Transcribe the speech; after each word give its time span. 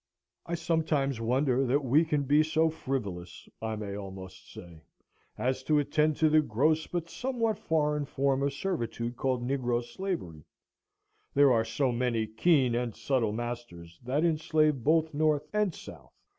I 0.47 0.55
sometimes 0.55 1.21
wonder 1.21 1.63
that 1.67 1.85
we 1.85 2.03
can 2.05 2.23
be 2.23 2.41
so 2.41 2.71
frivolous, 2.71 3.47
I 3.61 3.75
may 3.75 3.95
almost 3.95 4.51
say, 4.51 4.81
as 5.37 5.61
to 5.65 5.77
attend 5.77 6.15
to 6.15 6.29
the 6.31 6.41
gross 6.41 6.87
but 6.87 7.07
somewhat 7.07 7.59
foreign 7.59 8.05
form 8.05 8.41
of 8.41 8.51
servitude 8.51 9.15
called 9.15 9.43
Negro 9.47 9.83
Slavery, 9.83 10.43
there 11.35 11.51
are 11.51 11.63
so 11.63 11.91
many 11.91 12.25
keen 12.25 12.73
and 12.73 12.95
subtle 12.95 13.31
masters 13.31 13.99
that 14.03 14.25
enslave 14.25 14.83
both 14.83 15.13
north 15.13 15.47
and 15.53 15.71
south. 15.75 16.15